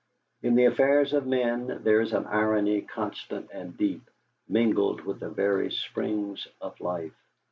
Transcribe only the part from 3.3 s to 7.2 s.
and deep, mingled with the very springs of life.